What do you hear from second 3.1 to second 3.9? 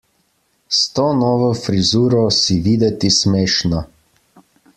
smešna.